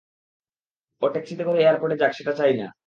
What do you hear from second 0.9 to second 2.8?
ও ট্যাক্সিতে করে এয়ারপোর্টে যাক সেটা চাই না!